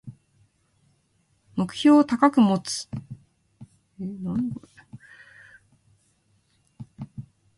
[1.55, 2.89] 目標を高く持つ